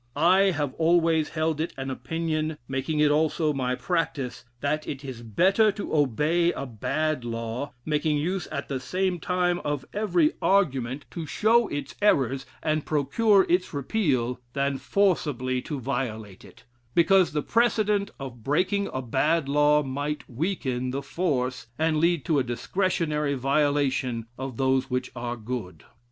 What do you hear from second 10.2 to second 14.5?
argument to show its errors and procure its repeal,